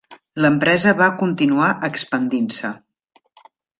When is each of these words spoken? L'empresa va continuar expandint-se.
L'empresa 0.43 0.93
va 1.01 1.09
continuar 1.19 1.67
expandint-se. 1.89 2.73